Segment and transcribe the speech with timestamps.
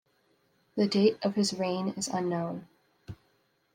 [0.77, 2.67] The date of his reign is unknown.